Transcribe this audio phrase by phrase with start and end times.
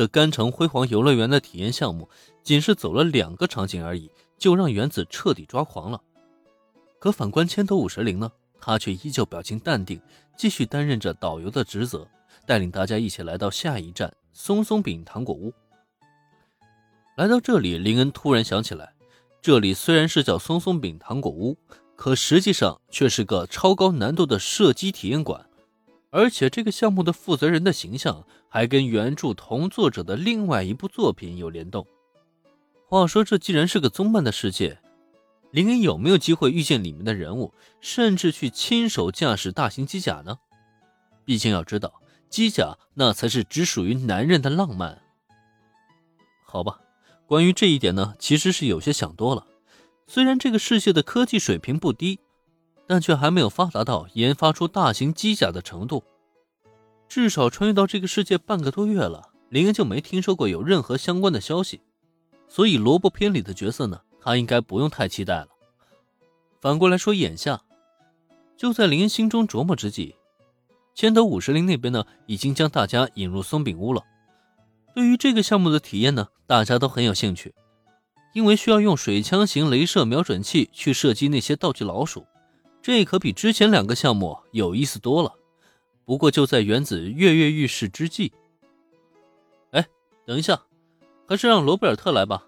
[0.00, 2.08] 这甘城辉煌游乐园的体验项目，
[2.42, 6.00] 仅是走了两个场景而已，就让原子彻底抓狂了。
[6.98, 8.32] 可反观千头五十铃呢，
[8.62, 10.00] 他却依旧表情淡定，
[10.38, 12.08] 继续担任着导游的职责，
[12.46, 15.52] 带领大家一起来到下一站松松饼糖果屋。
[17.18, 18.94] 来到这里，林恩突然想起来，
[19.42, 21.58] 这里虽然是叫松松饼糖果屋，
[21.94, 25.46] 可实际上却是个超高难度的射击体验馆。
[26.10, 31.86] 而且这个项目的负责人的形象还跟原著同作者的另外一部作品有联动。
[32.86, 34.78] 话说，这既然是个综漫的世界，
[35.52, 40.38] 林恩有没有机会遇见里面的人物，甚至去亲手驾驶大型机甲呢？
[41.24, 45.00] 毕竟要知道，机甲那才是只属于男人的浪漫。
[46.44, 46.80] 好吧，
[47.26, 49.46] 关于这一点呢，其实是有些想多了。
[50.08, 52.18] 虽然这个世界的科技水平不低。
[52.90, 56.02] 但却还没有发达到研发出大型机甲的程度，
[57.08, 61.80] 至少穿越到这个世界半个多月了，林恩就没听说过有任何相关的消息，
[62.48, 65.46] 所以萝卜片里的角色呢，他应该不用太期待了。
[66.60, 67.62] 反过来说，眼下
[68.56, 70.16] 就在林恩心中琢磨之际，
[70.96, 74.02] 千头五十铃那边呢，已经将大家引入松饼屋了。
[74.96, 77.54] 对于这个项目的体验呢，大家都很有兴趣，
[78.34, 82.26] 因为需要用水枪型镭射瞄准器去射击那些道具老鼠。
[82.82, 85.34] 这可比之前两个项目有意思多了。
[86.04, 88.32] 不过就在原子跃跃欲试之际，
[89.70, 89.86] 哎，
[90.26, 90.60] 等一下，
[91.28, 92.44] 还是让罗贝尔特来吧。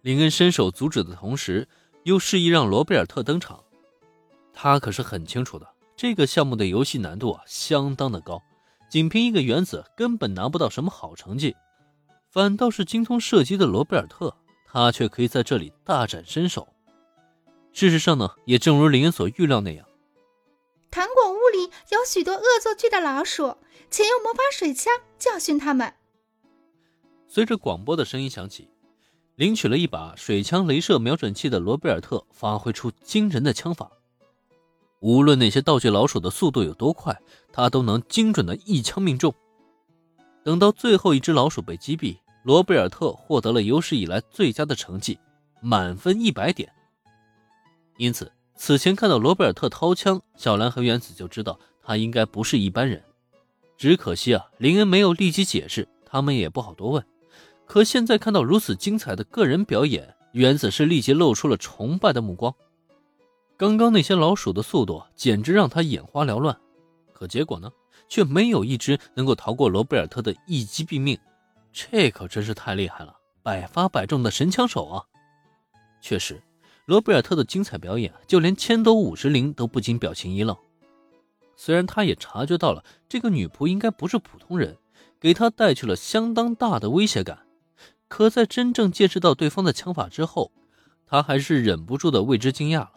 [0.00, 1.68] 林恩伸手阻止的同时，
[2.04, 3.62] 又示意让罗贝尔特登场。
[4.52, 8.42] 他可是很清楚的，这个项目的游戏难度啊相当的高，
[8.88, 11.54] 仅凭一个原子根本拿不到什么好成绩。
[12.30, 14.34] 反倒是精通射击的罗贝尔特，
[14.66, 16.73] 他却可以在这里大展身手。
[17.74, 19.84] 事实上呢，也正如林恩所预料那样，
[20.92, 23.56] 糖果屋里有许多恶作剧的老鼠，
[23.90, 25.92] 请用魔法水枪教训他们。
[27.26, 28.70] 随着广播的声音响起，
[29.34, 33.90] 领取了一把水枪镭射瞄准器的罗贝尔特发挥出惊人的枪法，
[35.00, 37.20] 无论那些道具老鼠的速度有多快，
[37.52, 39.34] 他都能精准的一枪命中。
[40.44, 45.18] 等到最后一只老鼠被击毙，罗贝尔特获得了有史以来最佳的成绩，
[45.60, 46.72] 满分一百点。
[47.96, 53.02] 因此，此前看到罗贝尔特掏枪，小兰和原子就知道他应该不是一般人。
[53.76, 57.04] 只可惜啊，林恩没有立即解释，他们也不好多问。
[57.66, 62.54] 可现在看到如此精彩的个人表演，原子是立即露出了崇拜的目光。
[63.56, 66.58] 刚刚那些老鼠的速度简直让他眼花缭乱，
[67.12, 67.70] 可结果呢，
[68.08, 71.18] 却没有一只能够逃过罗贝尔特的一击毙命。
[71.72, 75.04] 这可真是太厉害了，百发百中的神枪手啊！
[76.00, 76.40] 确实。
[76.86, 80.56] 罗贝尔特的精彩表演，就连千斗五十铃都不禁表情一愣。
[81.56, 84.76] 虽然他也察觉到了这个女仆应该不是普通人，
[85.18, 87.38] 给他带去了相当大的威胁感，
[88.08, 90.52] 可在真正见识到对方的枪法之后，
[91.06, 92.90] 他还是忍不住的为之惊讶了。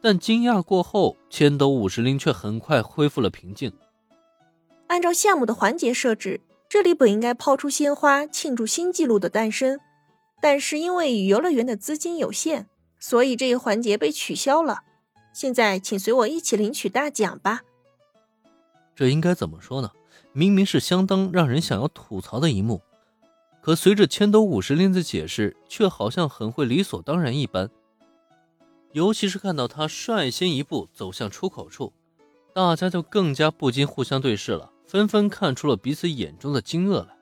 [0.00, 3.72] 但惊讶过后，千斗五十铃却很快恢复了平静。
[4.88, 9.78] 按照项目的环节设置，这里本应该抛出鲜花庆祝新纪录的诞生，
[10.40, 12.66] 但是因为游乐园的资金有限。
[13.02, 14.84] 所以这一环节被取消了。
[15.34, 17.62] 现在，请随我一起领取大奖吧。
[18.94, 19.90] 这应该怎么说呢？
[20.32, 22.80] 明明是相当让人想要吐槽的一幕，
[23.60, 27.68] 可随着千斗五十铃的解释，却好像很会理所当然一般。
[28.92, 31.92] 尤其是看到他率先一步走向出口处，
[32.54, 37.16] 大家就更加不禁互相对视了，纷纷看出了彼此眼中的惊愕来。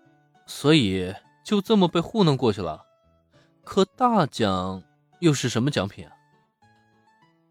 [0.47, 2.85] 所以就这么被糊弄过去了。
[3.65, 4.83] 可大奖。
[5.21, 6.13] 又是什么奖品啊？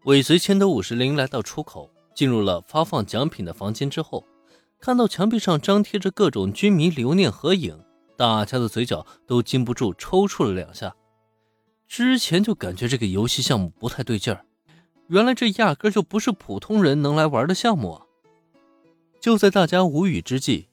[0.04, 4.24] 尾随千斗五十铃来到出口，进入了发放奖品的房间之后，
[4.80, 7.78] 看到墙壁上张贴着各种军迷留念合影，
[8.16, 10.94] 大家的嘴角都禁不住抽搐了两下。
[11.86, 14.44] 之前就感觉这个游戏项目不太对劲儿，
[15.08, 18.06] 原来这压根就不是普通人能来玩的项目啊！
[19.20, 20.68] 就在大家无语之际，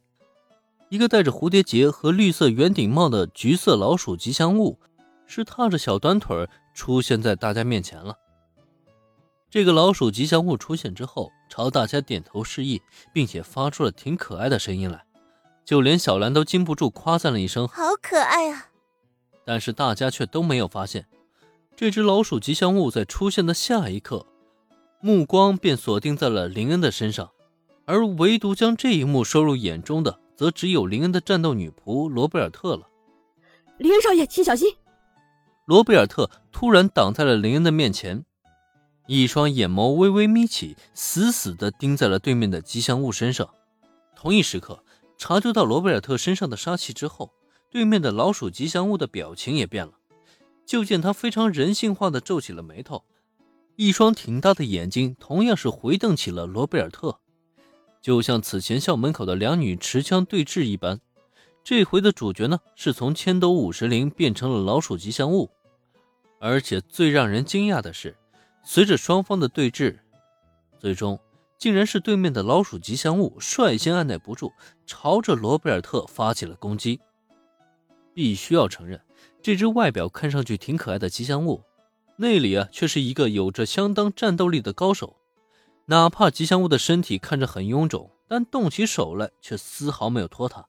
[0.90, 4.80] 一个戴着蝴蝶结和绿色圆顶帽的橘色老鼠吉祥物，
[5.26, 6.48] 是踏着小短腿。
[6.78, 8.16] 出现在大家面前了。
[9.50, 12.80] 这个老鼠吉祥物出现之后，朝大家点头示意，
[13.12, 15.04] 并且发出了挺可爱的声音来，
[15.66, 18.68] 就连小兰都禁不住夸赞了一声：“好可爱啊！”
[19.44, 21.08] 但是大家却都没有发现，
[21.76, 24.28] 这只老鼠吉祥物在出现的下一刻，
[25.02, 27.32] 目光便锁定在了林恩的身上，
[27.86, 32.88] 而唯独将这一幕收入眼中的，则只有林恩的战斗女仆罗贝尔特了。
[33.80, 34.70] 林恩少爷，请小心！
[35.68, 38.24] 罗贝尔特突然挡在了林恩的面前，
[39.06, 43.50] 一双眼眸微微眯起，死死地盯在了对面的吉祥物身上。
[44.16, 44.82] 同一时刻，
[45.18, 47.34] 察觉到罗贝尔特身上的杀气之后，
[47.70, 49.92] 对面的老鼠吉祥物的表情也变了。
[50.66, 53.04] 就见他非常人性化的皱起了眉头，
[53.76, 57.20] 一双挺大的眼睛同样是回瞪起了罗贝尔特，
[58.02, 61.02] 就像此前校门口的两女持枪对峙一般。
[61.62, 65.52] 这回的主角呢，是从千斗五十铃变成了老鼠吉祥物，
[66.40, 68.16] 而且最让人惊讶的是，
[68.64, 69.98] 随着双方的对峙，
[70.80, 71.20] 最终
[71.58, 74.54] 竟然是对面的老鼠吉祥物率先按耐不住，
[74.86, 77.00] 朝着罗贝尔特发起了攻击。
[78.14, 79.02] 必须要承认，
[79.42, 81.64] 这只外表看上去挺可爱的吉祥物，
[82.18, 85.16] 内里啊却是一个有着相当战斗力的高手。
[85.86, 90.68] 哪怕吉祥物的身体看着很臃肿，但动起手来却丝毫没有拖沓。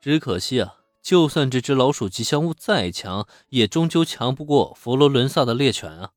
[0.00, 6.10] 只可惜啊，就算这只老鼠吉祥物再强，也终究强不过佛罗伦萨的猎犬啊！